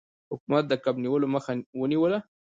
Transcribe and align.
حکومت 0.31 0.63
د 0.67 0.73
کب 0.83 0.95
نیولو 1.03 1.27
مخه 1.35 1.51
ونیوله. 1.81 2.19